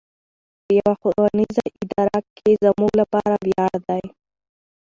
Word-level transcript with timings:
په 0.63 0.69
يوه 0.79 0.93
ښوونيزه 0.99 1.65
اداره 1.83 2.19
کې 2.37 2.49
زموږ 2.63 2.91
لپاره 3.01 3.35
وياړ 3.45 3.73
دی. 3.87 4.03